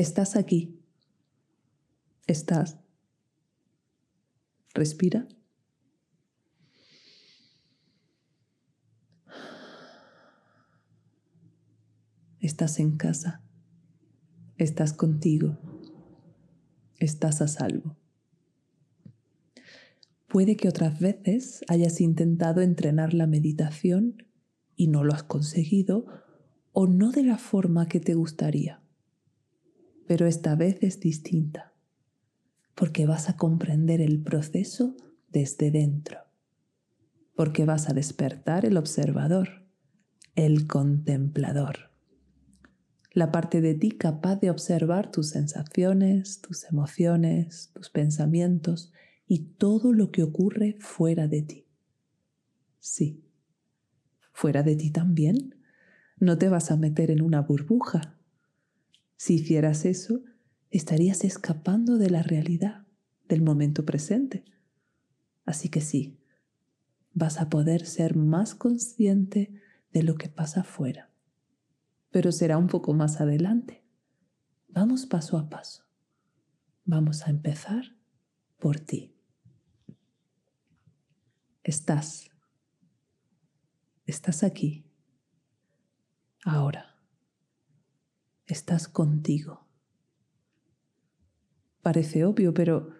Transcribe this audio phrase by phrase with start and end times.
[0.00, 0.80] Estás aquí.
[2.26, 2.78] Estás.
[4.72, 5.28] Respira.
[12.40, 13.42] Estás en casa.
[14.56, 15.58] Estás contigo.
[16.98, 17.98] Estás a salvo.
[20.28, 24.26] Puede que otras veces hayas intentado entrenar la meditación
[24.76, 26.06] y no lo has conseguido
[26.72, 28.80] o no de la forma que te gustaría.
[30.10, 31.72] Pero esta vez es distinta,
[32.74, 34.96] porque vas a comprender el proceso
[35.28, 36.18] desde dentro,
[37.36, 39.68] porque vas a despertar el observador,
[40.34, 41.92] el contemplador,
[43.12, 48.92] la parte de ti capaz de observar tus sensaciones, tus emociones, tus pensamientos
[49.28, 51.66] y todo lo que ocurre fuera de ti.
[52.80, 53.22] Sí,
[54.32, 55.54] fuera de ti también.
[56.18, 58.19] No te vas a meter en una burbuja.
[59.20, 60.22] Si hicieras eso,
[60.70, 62.86] estarías escapando de la realidad,
[63.28, 64.46] del momento presente.
[65.44, 66.18] Así que sí,
[67.12, 69.52] vas a poder ser más consciente
[69.92, 71.10] de lo que pasa afuera.
[72.10, 73.84] Pero será un poco más adelante.
[74.68, 75.84] Vamos paso a paso.
[76.86, 77.94] Vamos a empezar
[78.58, 79.14] por ti.
[81.62, 82.30] Estás.
[84.06, 84.86] Estás aquí.
[86.42, 86.89] Ahora.
[88.50, 89.68] Estás contigo.
[91.82, 92.90] Parece obvio, pero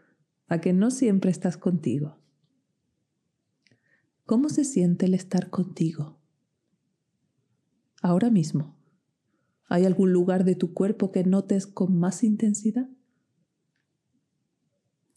[0.46, 2.20] a que no siempre estás contigo.
[4.26, 6.20] ¿Cómo se siente el estar contigo?
[8.00, 8.78] Ahora mismo.
[9.64, 12.88] ¿Hay algún lugar de tu cuerpo que notes con más intensidad?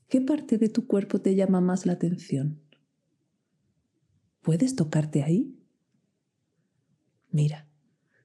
[0.10, 2.60] ¿Qué parte de tu cuerpo te llama más la atención?
[4.42, 5.60] ¿Puedes tocarte ahí?
[7.30, 7.70] Mira,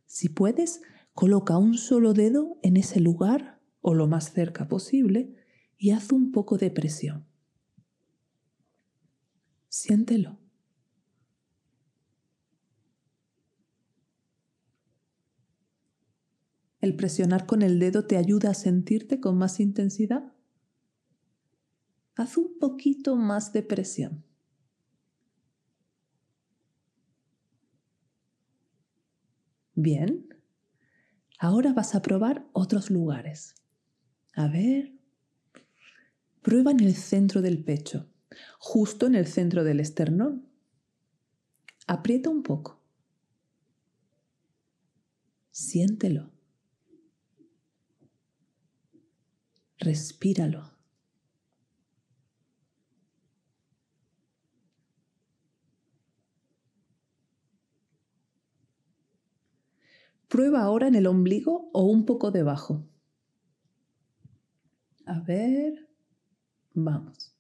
[0.06, 0.81] si puedes,
[1.19, 5.34] coloca un solo dedo en ese lugar o lo más cerca posible
[5.77, 7.27] y haz un poco de presión.
[9.69, 10.39] Siéntelo.
[16.81, 20.33] ¿El presionar con el dedo te ayuda a sentirte con más intensidad?
[22.15, 24.25] Haz un poquito más de presión.
[29.75, 30.38] Bien.
[31.38, 33.54] Ahora vas a probar otros lugares.
[34.34, 34.93] A ver.
[36.43, 38.09] Prueba en el centro del pecho,
[38.59, 40.48] justo en el centro del esternón.
[41.87, 42.81] Aprieta un poco.
[45.50, 46.31] Siéntelo.
[49.78, 50.78] Respíralo.
[60.38, 62.87] Prueba ahora en el ombligo o un poco debajo.
[65.04, 65.88] A ver.
[66.75, 67.37] Vamos.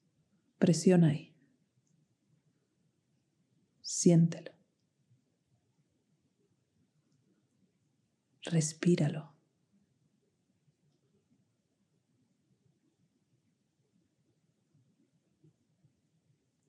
[0.58, 1.32] Presiona ahí.
[3.82, 4.50] Siéntelo.
[8.42, 9.32] Respíralo.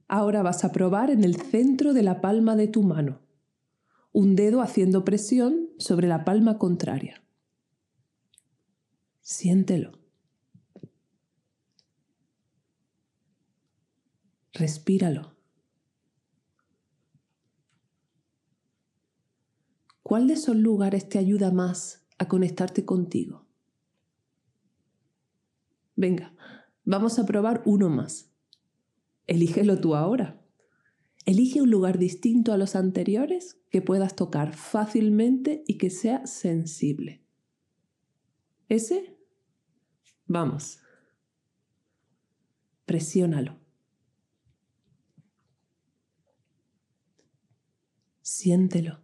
[0.08, 3.29] Ahora vas a probar en el centro de la palma de tu mano
[4.20, 7.24] un dedo haciendo presión sobre la palma contraria.
[9.22, 9.98] Siéntelo.
[14.52, 15.38] Respíralo.
[20.04, 23.48] ¿Cuál de esos lugares te ayuda más a conectarte contigo?
[25.96, 26.36] Venga,
[26.84, 28.34] vamos a probar uno más.
[29.28, 30.39] Elígelo tú ahora.
[31.30, 37.24] Elige un lugar distinto a los anteriores que puedas tocar fácilmente y que sea sensible.
[38.68, 39.16] ¿Ese?
[40.26, 40.80] Vamos.
[42.88, 43.60] Presiónalo.
[48.24, 49.00] Siéntelo.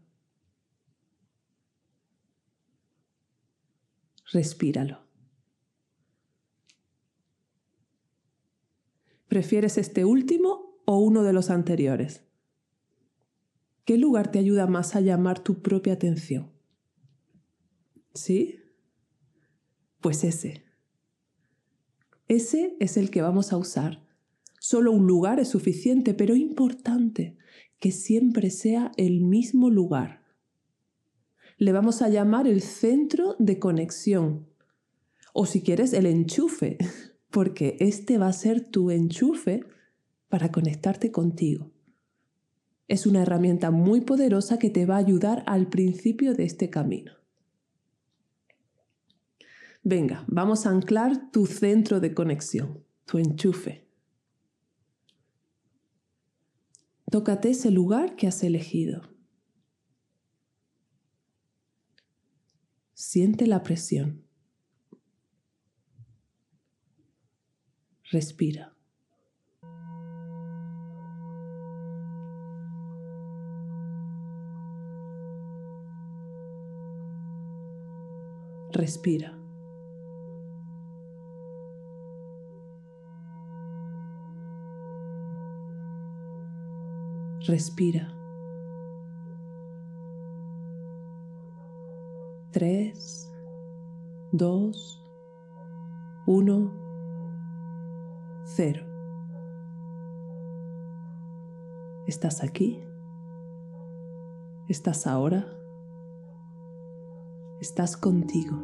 [4.31, 5.05] Respíralo.
[9.27, 12.23] ¿Prefieres este último o uno de los anteriores?
[13.85, 16.51] ¿Qué lugar te ayuda más a llamar tu propia atención?
[18.13, 18.59] ¿Sí?
[20.01, 20.63] Pues ese.
[22.27, 24.03] Ese es el que vamos a usar.
[24.59, 27.37] Solo un lugar es suficiente, pero importante
[27.79, 30.23] que siempre sea el mismo lugar.
[31.57, 34.47] Le vamos a llamar el centro de conexión.
[35.33, 36.77] O si quieres, el enchufe,
[37.29, 39.63] porque este va a ser tu enchufe
[40.29, 41.71] para conectarte contigo.
[42.87, 47.13] Es una herramienta muy poderosa que te va a ayudar al principio de este camino.
[49.83, 53.87] Venga, vamos a anclar tu centro de conexión, tu enchufe.
[57.11, 59.01] Tócate ese lugar que has elegido.
[62.93, 64.23] Siente la presión.
[68.11, 68.74] Respira.
[78.75, 79.31] Respira.
[87.47, 88.11] Respira.
[92.51, 93.31] Tres,
[94.33, 95.01] dos,
[96.27, 96.73] uno,
[98.43, 98.85] cero.
[102.07, 102.83] ¿Estás aquí?
[104.67, 105.64] ¿Estás ahora?
[107.61, 108.57] Estás contigo.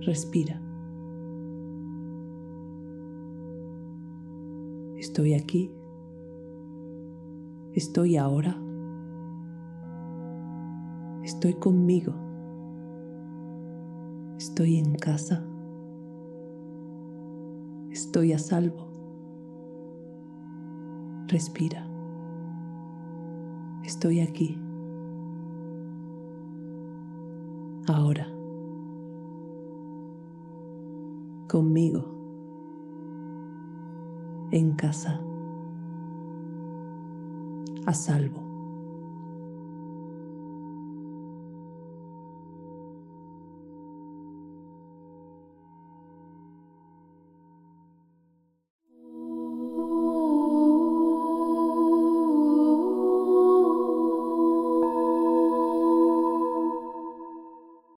[0.00, 0.60] Respira.
[4.96, 5.70] Estoy aquí.
[7.74, 8.56] Estoy ahora.
[11.22, 12.14] Estoy conmigo.
[14.38, 15.44] Estoy en casa.
[17.90, 18.88] Estoy a salvo.
[21.28, 21.86] Respira.
[23.84, 24.58] Estoy aquí.
[31.52, 32.02] Conmigo.
[34.52, 35.20] En casa.
[37.84, 38.51] A salvo.